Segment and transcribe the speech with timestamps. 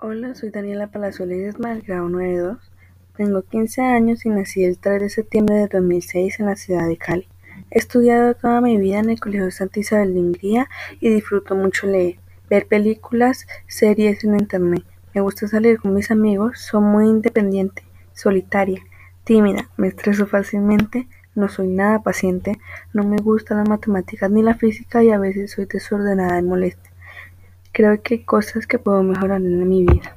[0.00, 2.58] Hola, soy Daniela Palazuelos Ledesma del grado 92.
[3.16, 6.96] Tengo 15 años y nací el 3 de septiembre de 2006 en la ciudad de
[6.96, 7.26] Cali.
[7.72, 10.68] He estudiado toda mi vida en el Colegio Santa Isabel de Hungría
[11.00, 14.84] y disfruto mucho leer, ver películas, series en internet.
[15.14, 18.80] Me gusta salir con mis amigos, soy muy independiente, solitaria,
[19.24, 22.56] tímida, me estreso fácilmente, no soy nada paciente,
[22.92, 26.88] no me gustan las matemáticas ni la física y a veces soy desordenada y molesta.
[27.72, 30.16] Creo que hay cosas que puedo mejorar en mi vida.